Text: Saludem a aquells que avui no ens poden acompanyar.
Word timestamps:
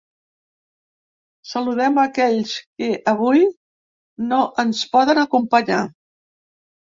Saludem 1.49 1.99
a 1.99 2.05
aquells 2.09 2.53
que 2.63 2.89
avui 3.13 3.45
no 4.33 4.41
ens 4.65 4.81
poden 4.97 5.23
acompanyar. 5.27 5.85